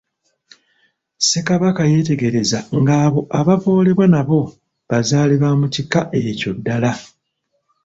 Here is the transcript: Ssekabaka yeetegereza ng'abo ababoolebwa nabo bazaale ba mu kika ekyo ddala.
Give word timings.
Ssekabaka 1.19 1.83
yeetegereza 1.91 2.59
ng'abo 2.79 3.19
ababoolebwa 3.39 4.05
nabo 4.13 4.41
bazaale 4.89 5.35
ba 5.41 5.49
mu 5.59 5.67
kika 5.75 6.01
ekyo 6.29 6.51
ddala. 6.57 6.91